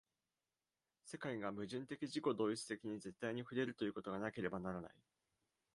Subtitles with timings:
[1.05, 4.91] 世界が矛盾的自己同一的に絶対に触れるということがなければならない。